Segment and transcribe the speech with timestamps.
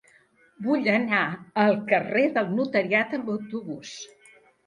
[0.67, 1.19] Vull anar
[1.65, 3.95] al carrer del Notariat amb autobús.